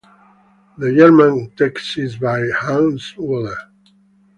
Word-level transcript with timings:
The 0.79 0.95
German 0.95 1.51
text 1.55 1.95
is 1.99 2.15
by 2.17 2.39
Hannes 2.59 3.13
Wader. 3.17 3.69